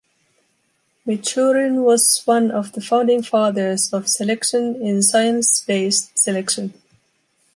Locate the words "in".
4.81-5.03